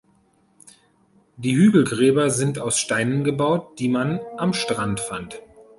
[1.37, 5.43] Die Hügelgräber sind aus Steinen gebaut, die man am Strand fand.